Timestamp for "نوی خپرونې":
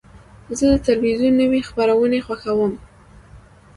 1.41-2.19